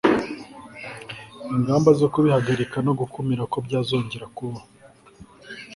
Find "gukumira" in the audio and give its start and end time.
2.99-3.43